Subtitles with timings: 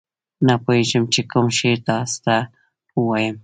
[0.47, 2.35] نه پوهېږم چې کوم شعر تاسو ته
[2.97, 3.35] ووایم.